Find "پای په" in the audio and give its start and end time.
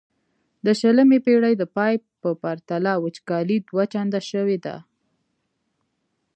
1.75-2.29